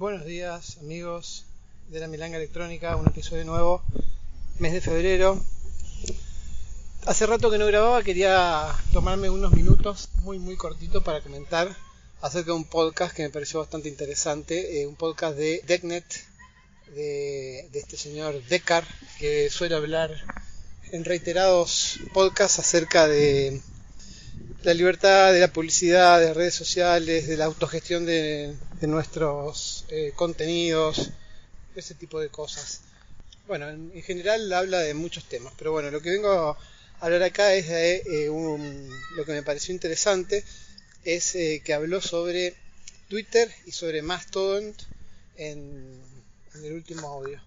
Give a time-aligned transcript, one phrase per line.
[0.00, 1.44] Buenos días amigos
[1.90, 3.82] de la Milanga Electrónica, un episodio nuevo,
[4.58, 5.38] mes de febrero.
[7.04, 11.76] Hace rato que no grababa, quería tomarme unos minutos muy muy cortito para comentar
[12.22, 16.06] acerca de un podcast que me pareció bastante interesante, eh, un podcast de DeckNet,
[16.94, 18.84] de, de este señor Deckar,
[19.18, 20.12] que suele hablar
[20.92, 23.60] en reiterados podcasts acerca de
[24.62, 31.10] la libertad de la publicidad, de redes sociales, de la autogestión de, nuestros eh, contenidos,
[31.74, 32.82] ese tipo de cosas.
[33.46, 36.58] Bueno, en, general habla de muchos temas, pero bueno, lo que vengo a
[37.00, 38.26] hablar acá es de eh,
[39.16, 40.44] lo que me pareció interesante,
[41.04, 42.54] es eh, que habló sobre
[43.08, 44.74] Twitter y sobre Mastodon
[45.36, 46.00] en,
[46.62, 47.40] el último audio.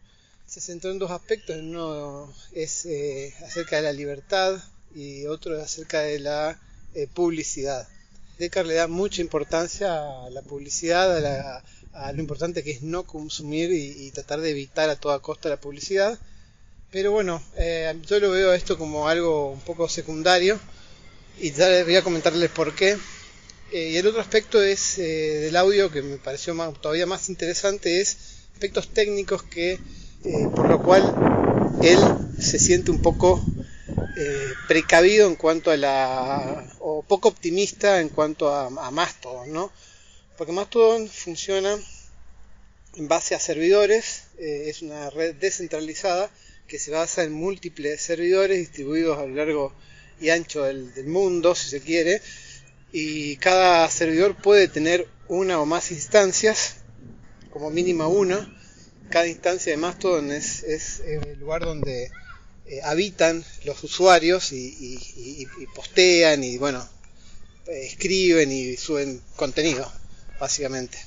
[0.47, 2.87] Se centró en dos aspectos, uno es
[3.43, 4.61] acerca de la libertad
[4.95, 6.59] y otro es acerca de la
[6.95, 7.87] eh, publicidad.
[8.37, 11.63] Decker le da mucha importancia a la publicidad, a,
[12.13, 16.17] lo importante que es no consumir y, tratar de evitar a toda costa la publicidad.
[16.91, 20.59] Pero bueno, eh, yo lo veo esto como algo un poco secundario
[21.39, 22.97] y ya voy a comentarles por qué.
[23.71, 28.17] Eh, y el otro aspecto es del audio que me pareció todavía más interesante es
[28.53, 29.79] aspectos técnicos que
[30.55, 31.03] por lo cual
[31.81, 31.99] él
[32.39, 33.43] se siente un poco
[34.15, 36.65] eh, precavido en cuanto a la.
[36.79, 39.71] o poco optimista en cuanto a, a Mastodon, ¿no?
[40.37, 41.77] Porque Mastodon funciona
[42.95, 46.29] en base a servidores, eh, es una red descentralizada
[46.67, 49.73] que se basa en múltiples servidores distribuidos a lo largo
[50.19, 52.21] y ancho del, mundo, si se quiere,
[52.91, 56.77] y cada servidor puede tener una o más instancias,
[57.49, 58.49] como mínima una.
[59.09, 62.09] Cada instancia de Mastodon es, es el lugar donde
[62.65, 65.45] eh, habitan los usuarios y,
[65.75, 66.87] postean y bueno,
[67.67, 69.91] escriben y suben contenido,
[70.39, 70.97] básicamente.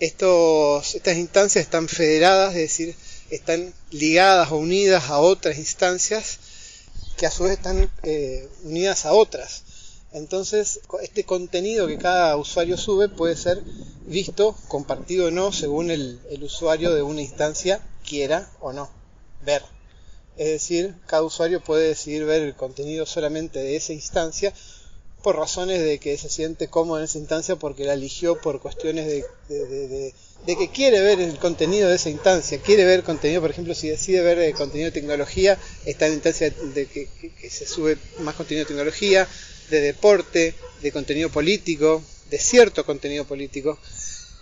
[0.00, 2.96] Estos, estas instancias están federadas, es decir,
[3.30, 6.38] están ligadas o unidas a otras instancias
[7.16, 9.62] que a su vez están eh, unidas a otras.
[10.12, 13.62] Entonces, este contenido que cada usuario sube puede ser
[14.06, 18.90] visto, compartido o no, según el usuario de una instancia quiera o no
[19.44, 19.62] ver.
[20.36, 24.52] Es decir, cada usuario puede decidir ver el contenido solamente de esa instancia
[25.24, 29.06] por razones de que se siente cómodo en esa instancia porque la eligió por cuestiones
[29.06, 30.14] de,
[30.46, 34.20] que quiere ver el contenido de esa instancia, quiere ver contenido, por ejemplo, si decide
[34.22, 37.08] ver el contenido de tecnología, está en instancia de que,
[37.40, 39.26] que se sube más contenido de tecnología,
[39.70, 43.78] de deporte, de contenido político, de cierto contenido político.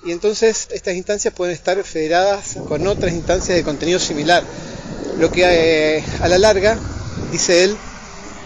[0.04, 4.44] Y entonces estas instancias pueden estar federadas con otras instancias de contenido similar
[5.18, 5.42] lo que
[5.98, 6.78] eh, a la larga,
[7.30, 7.76] dice él,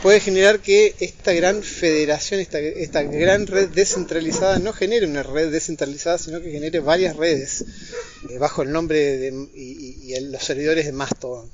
[0.03, 5.51] puede generar que esta gran federación, esta, esta, gran red descentralizada no genere una red
[5.51, 7.65] descentralizada, sino que genere varias redes
[8.31, 11.51] eh, bajo el nombre de, y, y, los servidores de Mastodon.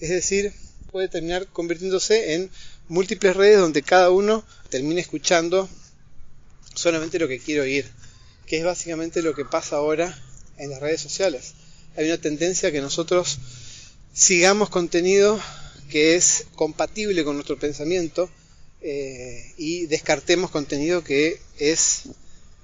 [0.00, 0.52] Es decir,
[0.90, 2.50] puede terminar convirtiéndose en
[2.88, 5.68] múltiples redes donde cada uno termine escuchando
[6.74, 7.86] solamente lo que quiere oír,
[8.46, 10.18] que es básicamente lo que pasa ahora
[10.58, 11.54] en las redes sociales.
[11.96, 13.38] Hay una tendencia que nosotros
[14.12, 15.40] sigamos contenido
[15.90, 18.30] que es compatible con nuestro pensamiento
[18.80, 22.04] eh, y descartemos contenido que es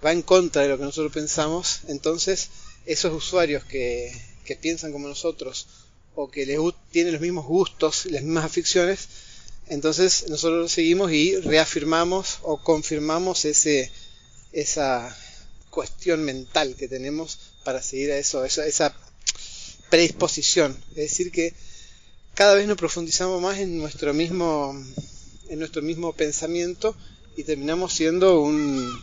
[0.04, 2.50] va en contra de lo que nosotros pensamos entonces
[2.86, 4.12] esos usuarios que,
[4.44, 5.66] que piensan como nosotros
[6.14, 6.58] o que les
[6.90, 9.08] tienen los mismos gustos las mismas aficiones
[9.68, 13.90] entonces nosotros seguimos y reafirmamos o confirmamos ese
[14.52, 15.16] esa
[15.70, 18.96] cuestión mental que tenemos para seguir a eso esa, esa
[19.88, 20.76] predisposición.
[20.90, 21.54] Es decir, que
[22.38, 24.72] cada vez nos profundizamos más en nuestro mismo,
[25.48, 26.94] en nuestro mismo pensamiento
[27.36, 28.96] y terminamos siendo un,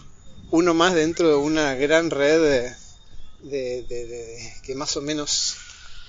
[0.52, 2.74] uno más dentro de una gran red
[3.42, 5.58] de, que más o menos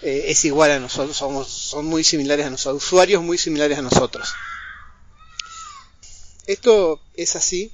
[0.02, 3.82] eh, es igual a nosotros, somos, son muy similares a nosotros, usuarios muy similares a
[3.82, 4.32] nosotros.
[6.46, 7.72] Esto es así,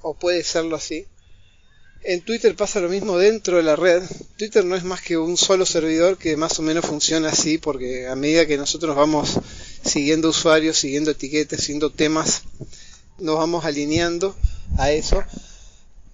[0.00, 1.06] o puede serlo así,
[2.02, 4.02] en Twitter pasa lo mismo dentro de la red.
[4.36, 8.06] Twitter no es más que un solo servidor que más o menos funciona así, porque
[8.06, 9.38] a medida que nosotros vamos
[9.84, 12.42] siguiendo usuarios, siguiendo etiquetas, siguiendo temas,
[13.18, 14.34] nos vamos alineando
[14.78, 15.22] a eso.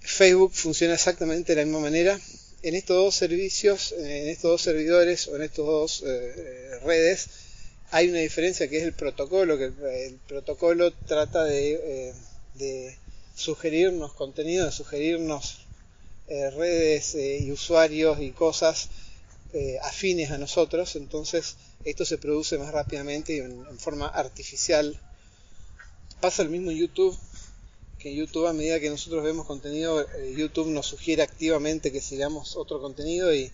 [0.00, 2.18] Facebook funciona exactamente de la misma manera.
[2.62, 7.28] En estos dos servicios, en estos dos servidores o en estos dos eh, redes,
[7.92, 12.14] hay una diferencia que es el protocolo, que el protocolo trata de, eh,
[12.54, 12.96] de
[13.36, 15.65] sugerirnos contenido, de sugerirnos
[16.28, 18.88] eh, redes eh, y usuarios y cosas
[19.52, 25.00] eh, afines a nosotros, entonces esto se produce más rápidamente y en, forma artificial.
[26.20, 27.16] Pasa el mismo en YouTube,
[27.98, 32.56] que YouTube a medida que nosotros vemos contenido, eh, YouTube nos sugiere activamente que sigamos
[32.56, 33.50] otro contenido y,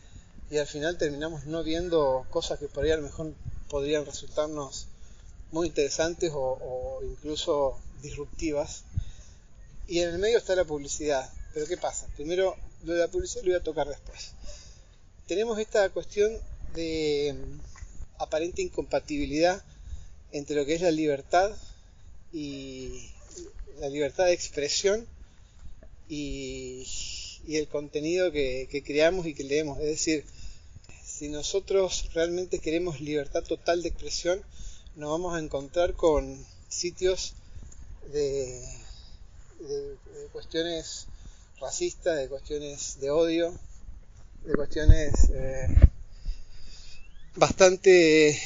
[0.51, 3.33] y al final terminamos no viendo cosas que por ahí a lo mejor
[3.69, 4.87] podrían resultarnos
[5.53, 8.85] muy interesantes o, incluso disruptivas.
[9.87, 11.31] Y en el medio está la publicidad.
[11.55, 12.07] Pero ¿qué pasa?
[12.17, 14.33] Primero, lo de la publicidad lo voy a tocar después.
[15.27, 16.33] Tenemos esta cuestión
[16.75, 19.63] de mm, aparente incompatibilidad
[20.33, 21.55] entre lo que es la libertad
[22.33, 23.11] y
[23.81, 25.07] la libertad de expresión
[26.09, 26.87] y,
[27.49, 29.79] el contenido que, que, creamos y que leemos.
[29.79, 30.25] Es decir,
[31.05, 34.43] si nosotros realmente queremos libertad total de expresión,
[34.97, 37.35] nos vamos a encontrar con sitios
[38.13, 38.63] de,
[40.33, 41.07] cuestiones
[41.63, 43.55] racistas, de cuestiones de odio,
[44.45, 45.69] de cuestiones eh,
[47.37, 48.39] bastante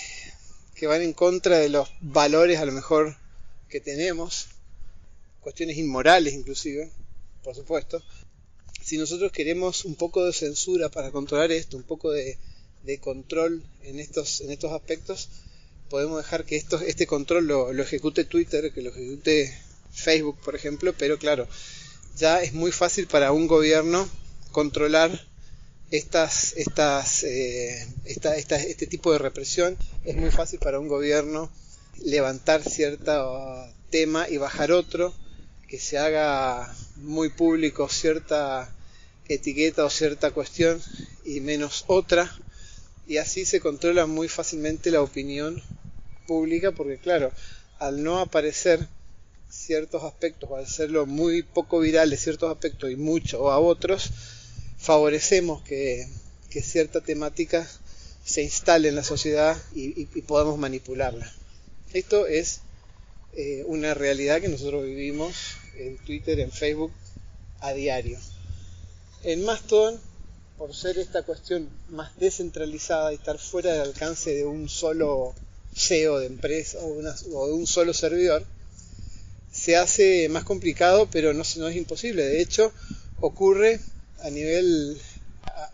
[0.75, 3.17] que van en contra de los valores a lo mejor
[3.71, 4.49] que tenemos,
[5.41, 6.91] cuestiones inmorales inclusive,
[7.43, 8.03] por supuesto.
[8.83, 12.39] Si nosotros queremos un poco de censura para controlar esto, un poco de,
[13.01, 15.29] control en estos, en estos aspectos,
[15.89, 19.59] podemos dejar que esto, este control lo, ejecute Twitter, que lo ejecute
[19.91, 21.49] Facebook, por ejemplo, pero claro,
[22.17, 24.09] ya es muy fácil para un gobierno
[24.53, 25.11] controlar
[25.91, 26.55] estas,
[27.23, 29.77] eh, este tipo de represión.
[30.05, 31.51] Es muy fácil para un gobierno
[32.03, 35.15] levantar cierto tema y bajar otro,
[35.69, 38.73] que se haga muy público cierta
[39.29, 40.81] etiqueta o cierta cuestión
[41.25, 42.33] y menos otra
[43.07, 45.63] y así se controla muy fácilmente la opinión
[46.27, 47.33] pública porque claro,
[47.79, 48.87] al no aparecer
[49.57, 54.11] ciertos aspectos al hacerlo muy poco viral de ciertos aspectos y mucho a otros,
[54.79, 56.07] favorecemos que,
[56.63, 57.69] cierta temática
[58.25, 61.31] se instale en la sociedad y, podamos manipularla.
[61.93, 62.61] Esto es
[63.35, 65.37] eh, una realidad que nosotros vivimos
[65.77, 66.93] en Twitter, en Facebook,
[67.61, 68.19] a diario.
[69.23, 70.01] En Mastodon
[70.57, 75.35] por ser esta cuestión más descentralizada y estar fuera del alcance de un solo
[75.75, 78.45] CEO de empresa o, de un solo servidor,
[79.67, 82.23] se hace más complicado, pero no, no es imposible.
[82.23, 82.73] De hecho,
[83.19, 83.81] ocurre
[84.21, 84.97] a nivel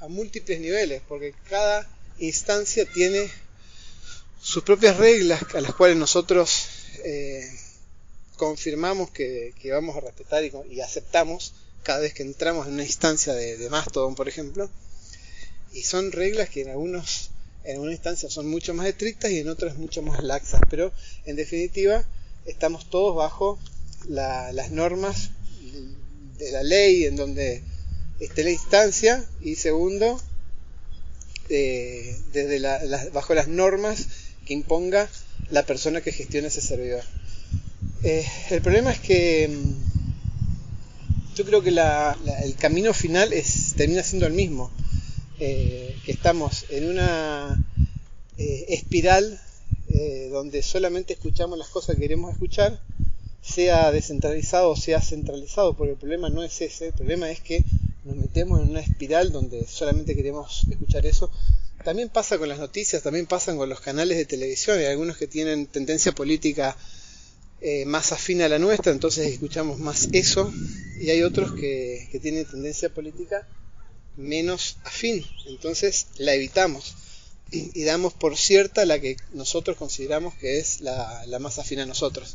[0.00, 1.86] a, múltiples niveles, porque cada
[2.18, 3.30] instancia tiene
[4.40, 6.68] sus propias reglas a las cuales nosotros
[7.04, 7.46] eh,
[8.38, 11.52] confirmamos que, vamos a respetar y aceptamos
[11.82, 14.70] cada vez que entramos en una instancia de, Mastodon, por ejemplo,
[15.74, 17.28] y son reglas que en algunos
[17.64, 20.92] en una instancia son mucho más estrictas y en otras mucho más laxas, pero
[21.26, 22.02] en definitiva
[22.46, 23.58] estamos todos bajo
[24.08, 25.30] las normas
[26.38, 27.62] de la ley en donde
[28.20, 30.20] esté la instancia y segundo
[31.48, 32.60] eh, desde
[33.10, 34.06] bajo las normas
[34.46, 35.08] que imponga
[35.50, 37.02] la persona que gestiona ese servidor.
[38.02, 44.26] Eh, el problema es que mm, yo creo que el camino final es, termina siendo
[44.26, 44.70] el mismo.
[45.40, 47.62] Eh, que estamos en una
[48.38, 49.40] espiral
[50.30, 52.80] donde solamente escuchamos las cosas que queremos escuchar,
[53.42, 57.64] sea descentralizado o sea centralizado, porque el problema no es ese, el problema es que
[58.04, 61.30] nos metemos en una espiral donde solamente queremos escuchar eso.
[61.84, 65.26] También pasa con las noticias, también pasa con los canales de televisión, hay algunos que
[65.26, 66.76] tienen tendencia política
[67.60, 70.52] eh, más afín a la nuestra, entonces escuchamos más eso,
[71.00, 73.46] y hay otros que, tienen tendencia política
[74.16, 76.94] menos afín, entonces la evitamos
[77.52, 82.34] y, damos por cierta la que nosotros consideramos que es la, más afín a nosotros.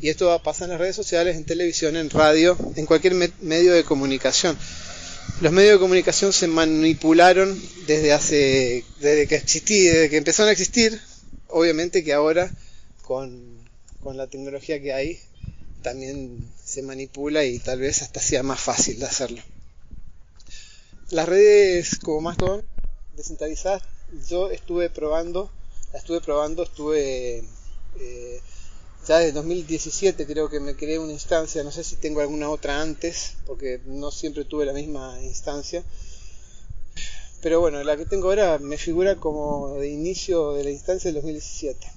[0.00, 3.14] Y esto va a pasar en las redes sociales, en televisión, en radio, en cualquier
[3.40, 4.56] medio de comunicación.
[5.40, 10.52] Los medios de comunicación se manipularon desde hace, desde que existí, desde que empezaron a
[10.52, 11.00] existir.
[11.48, 12.50] Obviamente que ahora
[13.02, 13.58] con
[14.02, 15.20] con la tecnología que hay
[15.82, 19.42] también se manipula y tal vez hasta sea más fácil de hacerlo.
[21.10, 22.64] Las redes como Mastodon
[23.16, 23.82] descentralizadas,
[24.28, 25.50] yo estuve probando,
[25.92, 27.44] la estuve probando, estuve
[27.98, 28.40] eh,
[29.08, 32.82] ya desde 2017 creo que me creé una instancia, no sé si tengo alguna otra
[32.82, 35.82] antes, porque no siempre tuve la misma instancia.
[37.40, 41.22] Pero bueno, la que tengo ahora me figura como de inicio de la instancia del
[41.22, 41.90] 2017.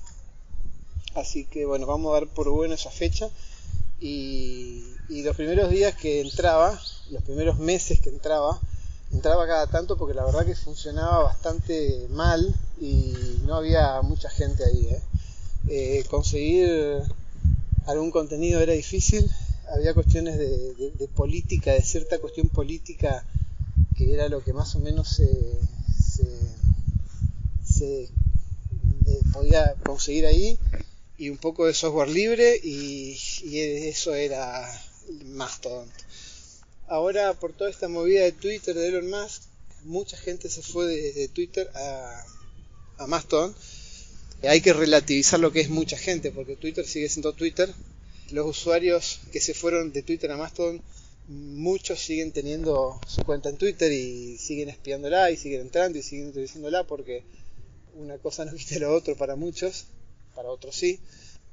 [1.15, 3.29] Así que bueno, vamos a dar por buena esa fecha.
[3.99, 8.57] Y, los primeros días que entraba, los primeros meses que entraba,
[9.11, 13.13] entraba cada tanto porque la verdad que funcionaba bastante mal y
[13.45, 14.87] no había mucha gente ahí.
[14.89, 15.01] ¿eh?
[15.67, 16.67] Eh, conseguir
[17.85, 19.29] algún contenido era difícil,
[19.73, 23.25] había cuestiones de, política, de cierta cuestión política
[23.95, 25.59] que era lo que más o menos se,
[27.63, 28.09] se, eh,
[29.33, 30.57] podía conseguir ahí
[31.17, 33.17] y un poco de software libre y,
[33.87, 34.67] eso era
[35.25, 35.87] Mastodon.
[36.87, 39.43] Ahora, por toda esta movida de Twitter de Elon Musk,
[39.85, 42.23] mucha gente se fue de, Twitter a,
[42.97, 43.55] a Mastodon.
[44.43, 47.73] Hay que relativizar lo que es mucha gente, porque Twitter sigue siendo Twitter.
[48.31, 50.81] Los usuarios que se fueron de Twitter a Mastodon,
[51.27, 56.29] muchos siguen teniendo su cuenta en Twitter y siguen espiándola y siguen entrando y siguen
[56.29, 57.23] utilizándola porque
[57.95, 59.85] una cosa no quita lo otro para muchos,
[60.35, 60.99] para otros sí.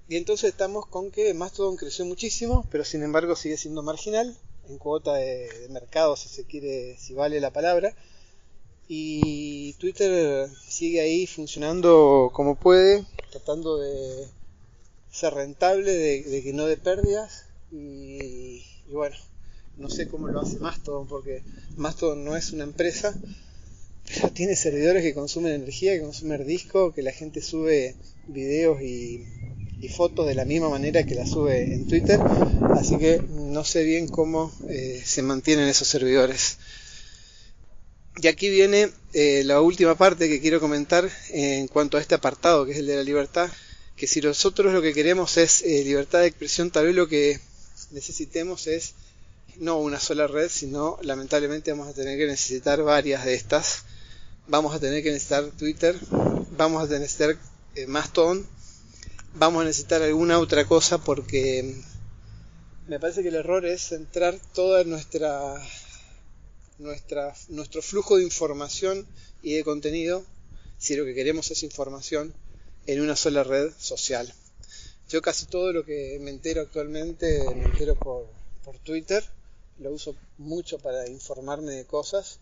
[0.09, 4.35] Y entonces estamos con que Mastodon creció muchísimo, pero sin embargo sigue siendo marginal
[4.69, 7.95] en cuota de, mercado, si se quiere, si vale la palabra.
[8.89, 14.29] Y Twitter sigue ahí funcionando como puede, tratando de
[15.11, 17.45] ser rentable, de, que no dé pérdidas.
[17.71, 19.15] Y, y, bueno,
[19.77, 21.43] no sé cómo lo hace Mastodon, porque
[21.77, 23.15] Mastodon no es una empresa,
[24.07, 27.95] pero tiene servidores que consumen energía, que consumen disco, que la gente sube
[28.27, 29.27] videos y
[29.95, 32.21] fotos de la misma manera que la sube en Twitter,
[32.75, 36.59] así que no sé bien cómo eh, se mantienen esos servidores.
[38.21, 42.67] Y aquí viene eh, la última parte que quiero comentar en cuanto a este apartado,
[42.67, 43.49] que es el de la libertad,
[43.95, 47.39] que si nosotros lo que queremos es eh, libertad de expresión, tal vez lo que
[47.93, 48.95] necesitemos es
[49.59, 53.85] no una sola red, sino lamentablemente vamos a tener que necesitar varias de estas.
[54.49, 55.97] Vamos a tener que necesitar Twitter,
[56.57, 57.37] vamos a necesitar
[57.87, 58.47] Mastodon,
[59.35, 61.83] vamos a necesitar alguna otra cosa porque
[62.89, 65.55] me parece que el error es centrar toda nuestra,
[66.79, 69.07] nuestra nuestro flujo de información
[69.43, 70.25] y de contenido,
[70.79, 72.35] si lo que queremos es información,
[72.87, 74.33] en una sola red social.
[75.09, 78.27] Yo casi todo lo que me entero actualmente me entero por,
[78.85, 79.25] Twitter,
[79.79, 82.39] lo uso mucho para informarme de cosas,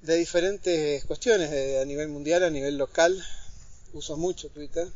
[0.00, 1.50] de diferentes cuestiones,
[1.82, 3.22] a nivel mundial, a nivel local,
[3.92, 4.88] uso mucho Twitter,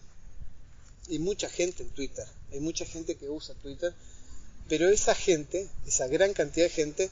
[1.10, 3.92] hay mucha gente en Twitter, hay mucha gente que usa Twitter,
[4.68, 7.10] pero esa gente, esa gran cantidad de gente,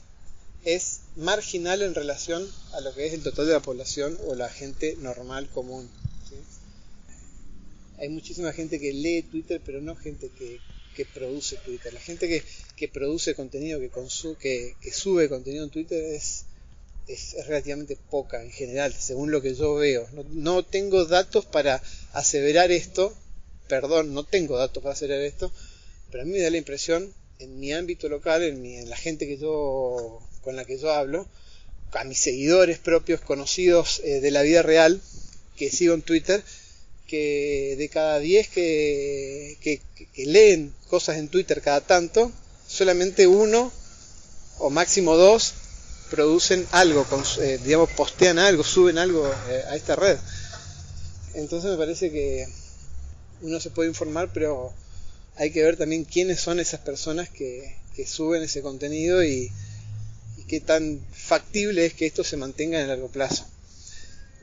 [0.63, 4.49] es marginal en relación a lo que es el total de la población o la
[4.49, 5.89] gente normal común.
[7.97, 10.59] Hay muchísima gente que lee Twitter, pero no gente que,
[11.13, 11.91] produce Twitter.
[11.93, 12.43] La gente
[12.75, 13.89] que, produce contenido, que,
[14.39, 16.45] que, que, sube contenido en Twitter es,
[17.07, 20.07] es, relativamente poca en general, según lo que yo veo.
[20.29, 21.81] no tengo datos para
[22.13, 23.15] aseverar esto,
[23.67, 25.51] perdón, no tengo datos para hacer esto,
[26.11, 29.27] pero a mí me da la impresión, en mi ámbito local, en, en la gente
[29.27, 31.27] que yo, con la que yo hablo,
[31.93, 35.01] a mis seguidores propios, conocidos eh, de la vida real,
[35.57, 36.43] que sigo en Twitter,
[37.07, 42.31] que de cada 10 que, que, leen cosas en Twitter cada tanto,
[42.67, 43.71] solamente uno
[44.59, 45.53] o máximo dos
[46.09, 47.05] producen algo,
[47.41, 50.17] eh, digamos, postean algo, suben algo eh, a esta red.
[51.33, 52.47] Entonces me parece que
[53.41, 54.73] uno se puede informar, pero
[55.35, 59.51] hay que ver también quiénes son esas personas que, suben ese contenido y,
[60.47, 63.45] qué tan factible es que esto se mantenga en el largo plazo.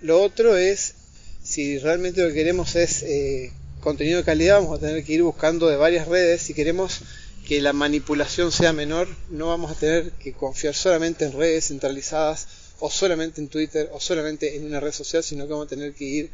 [0.00, 0.95] Lo otro es,
[1.43, 5.23] si realmente lo que queremos es eh, contenido de calidad, vamos a tener que ir
[5.23, 6.43] buscando de varias redes.
[6.43, 7.00] Si queremos
[7.47, 12.47] que la manipulación sea menor, no vamos a tener que confiar solamente en redes centralizadas
[12.81, 15.95] o solamente en Twitter o solamente en una red social, sino que vamos a tener
[15.95, 16.31] que ir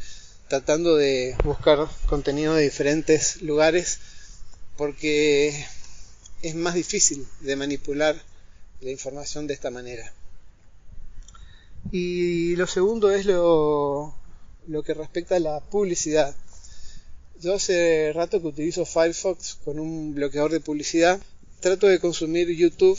[0.48, 3.98] tratando de buscar contenido de diferentes lugares
[4.76, 5.64] porque
[6.42, 8.20] es más difícil de manipular
[8.84, 10.12] la información de esta manera.
[11.90, 14.14] Y lo segundo es lo,
[14.68, 16.34] lo que respecta a la publicidad.
[17.40, 21.20] Yo hace rato que utilizo Firefox con un bloqueador de publicidad.
[21.60, 22.98] Trato de consumir YouTube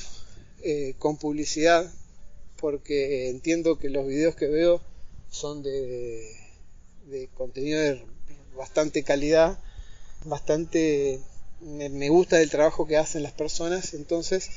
[0.63, 1.91] eh, con publicidad
[2.57, 4.81] porque entiendo que los videos que veo
[5.29, 6.45] son de
[7.07, 8.03] de contenido de
[8.57, 9.59] bastante calidad,
[10.25, 11.19] bastante
[11.61, 14.49] me, gusta el trabajo que hacen las personas, entonces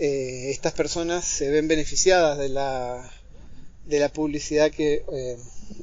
[0.00, 3.10] eh, estas personas se ven beneficiadas de la,
[3.86, 5.36] de la publicidad que eh,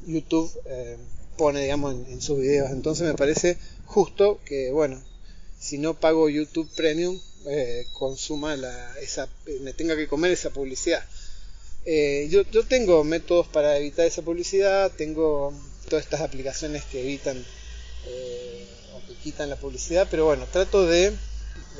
[0.06, 0.96] YouTube eh,
[1.36, 2.70] pone digamos en, sus videos.
[2.70, 5.02] Entonces me parece justo que bueno
[5.58, 7.20] si no pago YouTube Premium
[7.92, 9.28] consuma la, esa
[9.60, 11.04] me tenga que comer esa publicidad.
[11.84, 15.52] Yo, yo tengo métodos para evitar esa publicidad tengo
[15.88, 17.38] todas estas aplicaciones que evitan
[18.94, 21.12] o que quitan la publicidad, pero bueno, trato de,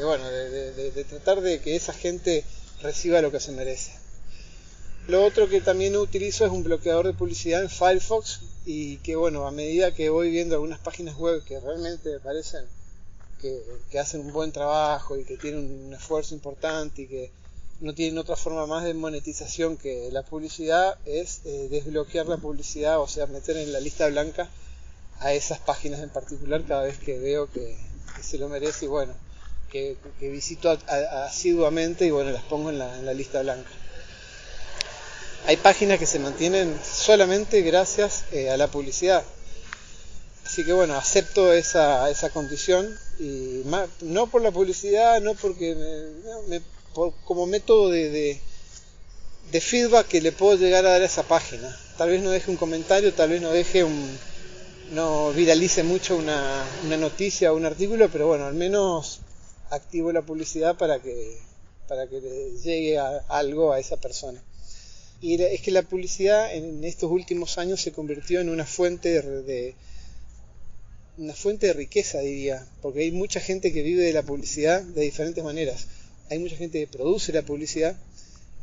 [0.04, 2.44] bueno, de, tratar de que esa gente
[2.82, 3.92] reciba lo que se merece.
[5.08, 9.46] Lo otro que también utilizo es un bloqueador de publicidad en Firefox y que bueno,
[9.46, 12.66] a medida que voy viendo algunas páginas web que realmente me parecen
[13.40, 17.30] que, hacen un buen trabajo y que tienen un esfuerzo importante y que
[17.80, 23.00] no tienen otra forma más de monetización que la publicidad es eh, desbloquear la publicidad,
[23.00, 24.48] o sea, meter en la lista blanca
[25.20, 27.76] a esas páginas en particular cada vez que veo que,
[28.22, 29.12] se lo merece y bueno,
[29.70, 33.70] que, visito asiduamente y bueno, las pongo en la, lista blanca.
[35.46, 39.22] Hay páginas que se mantienen solamente gracias eh, a la publicidad.
[40.44, 43.62] Así que bueno, acepto esa, esa condición y
[44.02, 45.74] no por la publicidad, no porque
[46.48, 46.60] me,
[47.24, 48.40] como método de,
[49.50, 51.76] de, feedback que le puedo llegar a dar a esa página.
[51.98, 54.18] Tal vez no deje un comentario, tal vez no deje un,
[54.92, 59.20] no viralice mucho una, una noticia o un artículo, pero bueno, al menos
[59.70, 61.38] activo la publicidad para que,
[61.88, 64.42] para que le llegue algo a esa persona.
[65.20, 69.74] Y es que la publicidad en estos últimos años se convirtió en una fuente de,
[71.16, 75.02] una fuente de riqueza, diría, porque hay mucha gente que vive de la publicidad de
[75.02, 75.86] diferentes maneras.
[76.30, 77.96] Hay mucha gente que produce la publicidad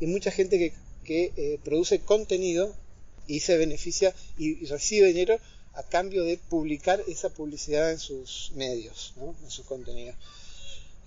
[0.00, 0.72] y mucha gente que,
[1.04, 2.74] que eh, produce contenido
[3.26, 5.38] y se beneficia y, recibe dinero
[5.72, 10.14] a cambio de publicar esa publicidad en sus medios, en sus contenidos.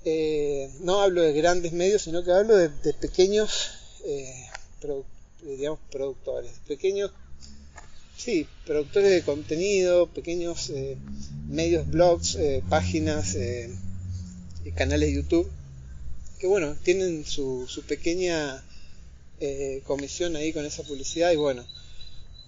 [0.05, 3.71] Eh, no hablo de grandes medios, sino que hablo de, pequeños
[4.05, 4.45] eh,
[5.41, 7.11] digamos, productores, pequeños,
[8.15, 10.97] sí, productores de contenido, pequeños eh,
[11.47, 12.37] medios, blogs,
[12.69, 13.35] páginas
[14.75, 15.49] canales de YouTube,
[16.39, 18.63] que bueno, tienen su, su pequeña
[19.83, 21.65] comisión ahí con esa publicidad y bueno,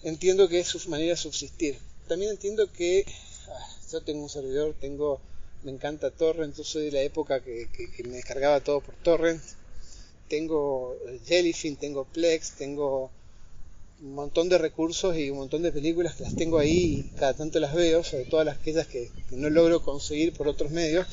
[0.04, 1.78] entiendo que es su manera de subsistir.
[2.08, 3.06] También entiendo que
[3.50, 5.22] ah, yo tengo un servidor, tengo
[5.64, 7.68] me encanta Torrent, yo soy de la época que,
[8.06, 9.42] me descargaba todo por Torrent.
[10.28, 13.12] Tengo eh, Jellyfin, tengo Plex, tengo
[14.02, 17.34] un montón de recursos y un montón de películas que las tengo ahí y cada
[17.34, 21.08] tanto las veo, sobre todo las aquellas que, no logro conseguir por otros medios.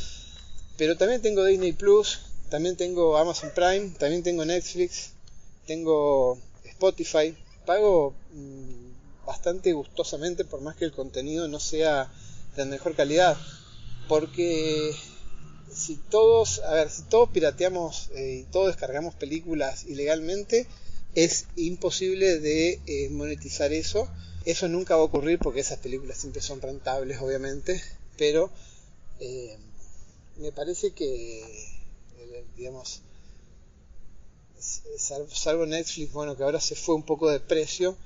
[0.76, 5.12] Pero también tengo Disney Plus, también tengo Amazon Prime, también tengo Netflix,
[5.66, 7.34] tengo Spotify.
[7.64, 12.12] Pago mm, bastante gustosamente por más que el contenido no sea
[12.54, 13.36] de mejor calidad
[14.08, 14.94] porque
[15.72, 20.66] si todos, a ver, si todos pirateamos eh, y todos descargamos películas ilegalmente,
[21.14, 24.08] es imposible de eh, monetizar eso.
[24.44, 27.82] Eso nunca va a ocurrir porque esas películas siempre son rentables, obviamente,
[28.16, 28.50] pero
[29.18, 29.58] eh,
[30.36, 31.42] me parece que,
[32.56, 33.02] digamos,
[34.98, 37.96] salvo Netflix, bueno, que ahora se fue un poco de precio,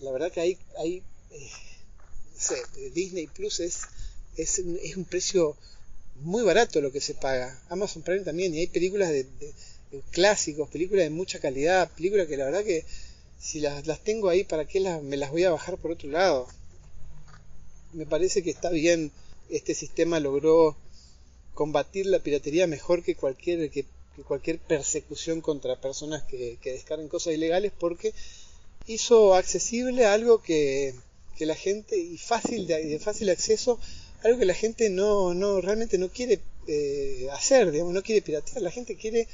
[0.00, 1.02] la verdad que hay, hay
[2.34, 2.56] no sé,
[2.94, 3.82] Disney Plus es
[4.36, 5.56] es, es un precio
[6.16, 7.60] muy barato lo que se paga.
[7.68, 9.26] Amazon Prime también, y hay películas de,
[10.10, 12.84] clásicos, películas de mucha calidad, películas que la verdad que
[13.38, 16.08] si las, las tengo ahí, ¿para qué las, me las voy a bajar por otro
[16.08, 16.46] lado?
[17.92, 19.10] Me parece que está bien,
[19.50, 20.76] este sistema logró
[21.54, 23.84] combatir la piratería mejor que cualquier, que,
[24.26, 28.14] cualquier persecución contra personas que, que descarguen cosas ilegales porque
[28.86, 30.94] hizo accesible algo que,
[31.36, 33.78] que la gente y fácil de, de fácil acceso
[34.24, 38.62] algo que la gente no, no realmente no quiere eh, hacer, digamos, no quiere piratear,
[38.62, 39.28] la gente quiere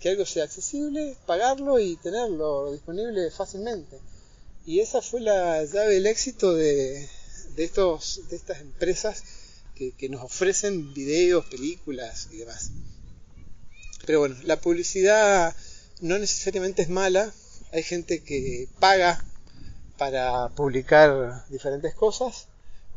[0.00, 3.98] que algo sea accesible, pagarlo y tenerlo disponible fácilmente.
[4.66, 7.08] Y esa fue la llave del éxito de,
[7.54, 9.22] de, estos, de estas empresas
[9.74, 12.70] que, que nos ofrecen videos, películas y demás.
[14.06, 15.54] Pero bueno, la publicidad
[16.00, 17.32] no necesariamente es mala,
[17.72, 19.24] hay gente que paga
[19.96, 22.48] para publicar diferentes cosas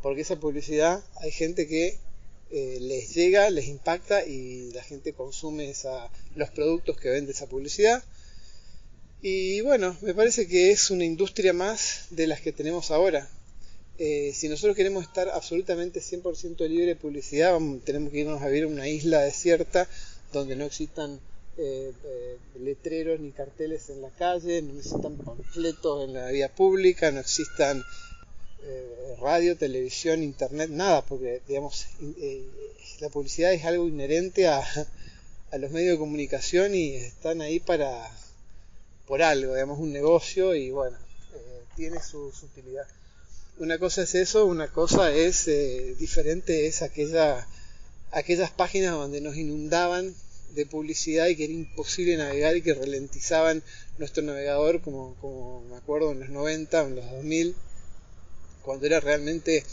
[0.02, 1.98] porque esa publicidad hay gente que
[2.50, 7.46] eh, les llega, les impacta y la gente consume esa, los productos que vende esa
[7.46, 8.02] publicidad.
[9.20, 13.28] Y bueno, me parece que es una industria más de las que tenemos ahora.
[13.98, 18.64] Eh, si nosotros queremos estar absolutamente 100% libre de publicidad, tenemos que irnos a vivir
[18.64, 19.88] a una isla desierta
[20.32, 21.20] donde no existan
[21.56, 21.92] eh,
[22.60, 27.82] letreros ni carteles en la calle, no existan panfletos en la vía pública, no existan
[28.60, 31.86] eh, radio, televisión, internet, nada, porque digamos
[32.20, 32.44] eh,
[33.00, 34.64] la publicidad es algo inherente a,
[35.58, 38.10] los medios de comunicación y están ahí para
[39.06, 40.98] por algo, digamos un negocio y bueno,
[41.34, 42.86] eh, tiene su, utilidad.
[43.58, 45.46] Una cosa es eso, una cosa es
[45.98, 47.46] diferente, es aquella,
[48.10, 50.14] aquellas páginas donde nos inundaban
[50.54, 53.62] de publicidad y que era imposible navegar y que ralentizaban
[53.98, 57.56] nuestro navegador como, como me acuerdo en los 90, en los 2000
[58.68, 59.64] cuando era realmente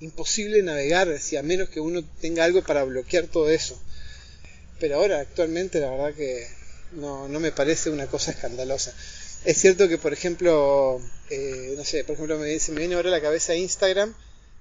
[0.00, 3.74] imposible navegar, a menos que uno tenga algo para bloquear todo eso.
[4.78, 6.46] Pero ahora, actualmente, la verdad que
[6.92, 8.94] no, no me parece una cosa escandalosa.
[9.46, 13.08] Es cierto que, por ejemplo, eh, no sé, por ejemplo, me, se me viene ahora
[13.08, 14.14] a la cabeza Instagram,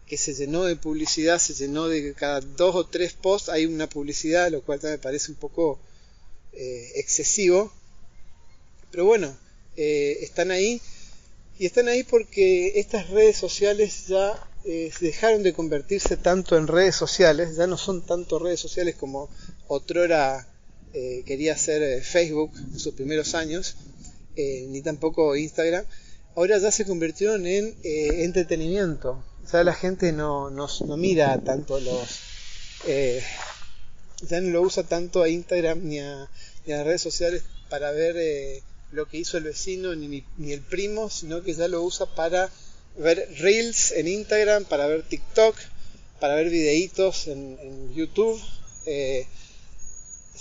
[0.07, 3.89] que se llenó de publicidad, se llenó de cada dos o tres posts hay una
[3.89, 5.77] publicidad, lo cual también me parece un poco
[6.53, 7.73] eh, excesivo.
[8.91, 9.37] Pero bueno,
[9.75, 10.79] eh, están ahí
[11.59, 14.33] Y están ahí porque estas redes sociales ya
[14.65, 19.29] eh, dejaron de convertirse tanto en redes sociales, ya no son tanto redes sociales como
[19.67, 20.47] otrora
[20.93, 23.75] eh, quería ser eh, Facebook en sus primeros años,
[24.35, 25.85] ni tampoco Instagram,
[26.35, 29.23] ahora ya se convirtieron en entretenimiento.
[29.45, 32.19] O sea, la gente no, no, mira tanto los...
[34.27, 36.27] ya no lo usa tanto a Instagram ni a,
[36.65, 38.63] ni a las redes sociales para ver
[38.93, 42.49] lo que hizo el vecino ni, ni el primo, sino que ya lo usa para
[42.97, 45.55] ver reels en Instagram, para ver TikTok,
[46.19, 48.39] para ver videitos en, YouTube.
[48.85, 49.25] Eh,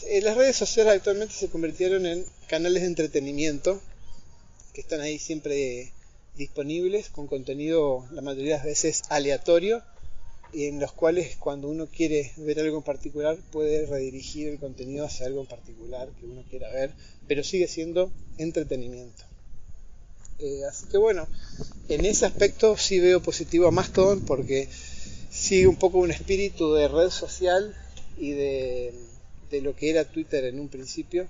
[0.06, 3.80] eh, las redes sociales actualmente se convirtieron en canales de entretenimiento
[4.74, 5.92] que están ahí siempre
[6.36, 9.82] disponibles con contenido la mayoría de las veces aleatorio
[10.52, 15.06] y en los cuales cuando uno quiere ver algo en particular puede redirigir el contenido
[15.06, 16.92] hacia algo en particular que uno quiera ver,
[17.26, 19.24] pero sigue siendo entretenimiento.
[20.38, 21.26] Eh, así que bueno,
[21.88, 24.68] en ese aspecto sí veo positivo a Mastodon porque
[25.30, 27.74] sigue un poco un espíritu de red social
[28.18, 28.92] y de,
[29.62, 31.28] lo que era Twitter en un principio.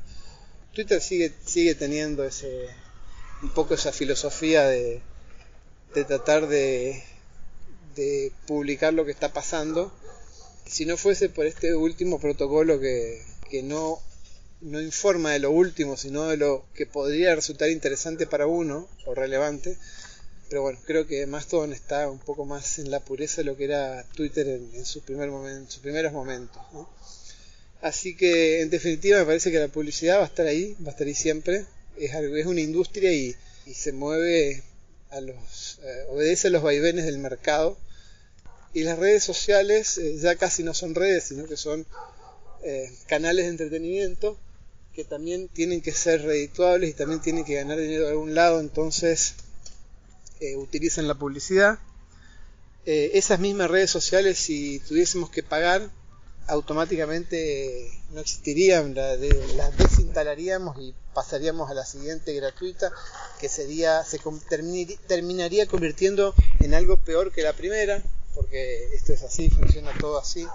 [0.73, 2.69] Twitter sigue, sigue teniendo ese,
[3.43, 5.03] un poco esa filosofía de,
[5.93, 7.03] tratar de,
[7.95, 9.93] de publicar lo que está pasando.
[10.67, 14.01] Si no fuese por este último protocolo que, que no
[14.63, 19.15] no informa de lo último, sino de lo que podría resultar interesante para uno o
[19.15, 19.77] relevante.
[20.49, 23.65] Pero bueno, creo que Mastodon está un poco más en la pureza de lo que
[23.65, 26.61] era Twitter en, sus primeros momentos.
[27.81, 30.93] Así que en definitiva me parece que la publicidad va a estar ahí, va a
[30.93, 31.65] estar ahí siempre.
[31.97, 33.35] Es, algo, es una industria y,
[33.73, 34.63] se mueve
[35.13, 37.79] a los, eh, obedece a los vaivenes del mercado.
[38.75, 41.87] Y las redes sociales eh, ya casi no son redes, sino que son
[42.65, 44.39] eh, canales de entretenimiento
[44.95, 48.61] que también tienen que ser redituables y también tienen que ganar dinero de algún lado,
[48.61, 49.35] entonces
[50.41, 51.79] eh, utilizan la publicidad.
[52.85, 55.89] Esas mismas redes sociales, si tuviésemos que pagar,
[56.49, 59.21] automáticamente no existirían, las
[59.79, 62.91] desinstalaríamos y pasaríamos a la siguiente gratuita,
[63.43, 64.21] que sería, se
[65.09, 68.01] terminaría convirtiendo en algo peor que la primera,
[68.37, 70.47] porque esto es así, funciona todo así.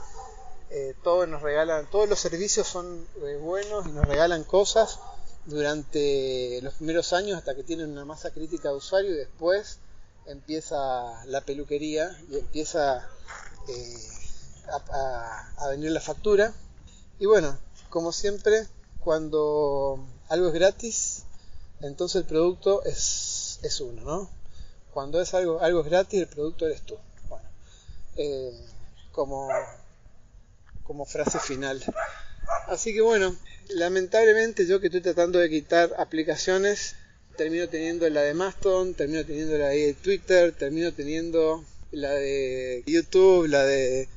[0.69, 4.99] Eh, todos nos regalan, todos los servicios son eh, buenos y nos regalan cosas
[5.47, 9.79] durante los primeros años hasta que tienen una masa crítica de usuario y después
[10.25, 13.05] empieza la peluquería y empieza
[13.67, 14.07] eh,
[14.89, 16.53] a, venir la factura.
[17.19, 17.57] Y bueno,
[17.89, 18.65] como siempre,
[19.01, 21.23] cuando algo es gratis,
[21.81, 24.29] entonces el producto es, es uno, ¿no?
[24.91, 26.97] Cuando es algo, algo es gratis, el producto eres tú.
[27.29, 27.45] Bueno,
[29.11, 29.49] como
[30.87, 31.83] como frase final.
[32.67, 33.35] Así que bueno,
[33.69, 36.95] lamentablemente yo que estoy tratando de quitar aplicaciones,
[37.35, 43.47] termino teniendo la de Mastodon, termino teniendo la de Twitter, termino teniendo la de YouTube,
[43.47, 44.07] la de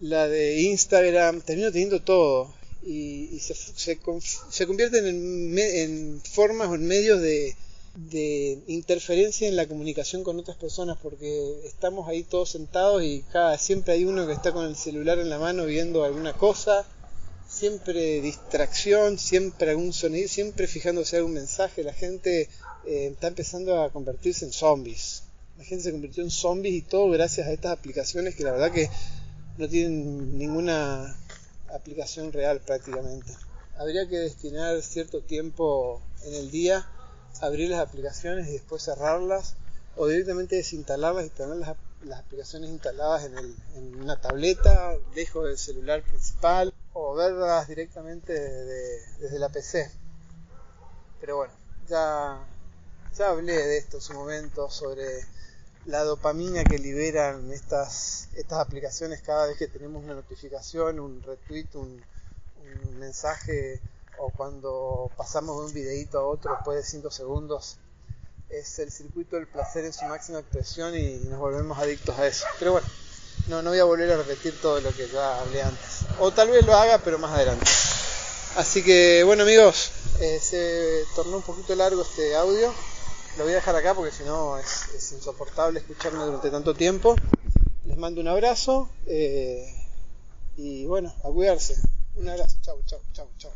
[0.00, 2.54] la de Instagram, termino teniendo todo
[2.86, 3.98] y, se, se,
[4.50, 7.56] se, convierten en, en formas o en medios de,
[7.96, 13.58] de interferencia en la comunicación con otras personas porque estamos ahí todos sentados y cada
[13.58, 16.86] siempre hay uno que está con el celular en la mano viendo alguna cosa
[17.48, 21.82] siempre distracción siempre algún sonido siempre fijándose algún mensaje.
[21.82, 22.48] La gente
[22.86, 25.22] eh, está empezando a convertirse en zombies.
[25.58, 28.72] La gente se convirtió en zombies y todo gracias a estas aplicaciones que la verdad
[28.72, 28.90] que
[29.56, 31.16] no tienen ninguna
[31.74, 33.32] aplicación real prácticamente
[33.78, 36.86] habría que destinar cierto tiempo en el día
[37.40, 39.56] abrir las aplicaciones y después cerrarlas
[39.96, 41.76] o directamente desinstalarlas y tener las,
[42.18, 49.38] aplicaciones instaladas en, el, en, una tableta, lejos del celular principal o verlas directamente desde
[49.38, 49.90] la PC.
[51.20, 51.52] Pero bueno,
[51.88, 52.46] ya,
[53.16, 55.04] ya hablé de esto en su momento sobre
[55.86, 61.68] la dopamina que liberan estas, estas aplicaciones cada vez que tenemos una notificación, un retweet,
[61.74, 62.02] un,
[62.98, 63.80] mensaje
[64.18, 67.76] o cuando pasamos de un videito a otro después de 5 segundos,
[68.48, 72.44] es el circuito del placer en su máxima expresión y nos volvemos adictos a eso.
[72.58, 72.86] Pero bueno,
[73.48, 76.00] no, no voy a volver a repetir todo lo que ya hablé antes.
[76.18, 77.66] O tal vez lo haga, pero más adelante.
[78.56, 82.74] Así que bueno amigos, eh, se tornó un poquito largo este audio.
[83.36, 87.16] Lo voy a dejar acá porque si no es, insoportable escucharme durante tanto tiempo.
[87.84, 89.70] Les mando un abrazo eh,
[90.56, 91.76] y bueno, a cuidarse.
[92.14, 93.52] Un abrazo, chau, chau, chau, chau.